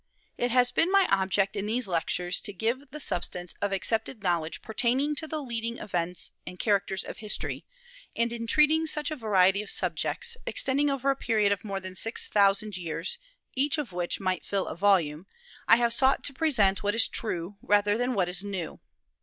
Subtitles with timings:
[0.35, 4.63] It has been my object in these Lectures to give the substance of accepted knowledge
[4.63, 7.65] pertaining to the leading events and characters of history;
[8.15, 11.93] and in treating such a variety of subjects, extending over a period of more than
[11.93, 13.19] six thousand years,
[13.53, 15.27] each of which might fill a volume,
[15.67, 18.79] I have sought to present what is true rather than what is new.